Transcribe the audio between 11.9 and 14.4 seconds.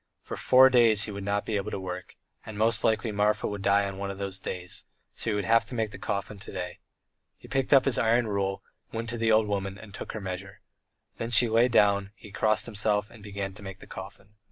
and he crossed himself and began making the coffin.